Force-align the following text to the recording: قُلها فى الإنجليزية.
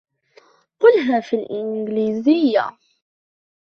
قُلها 0.79 1.19
فى 1.21 1.35
الإنجليزية. 1.37 2.77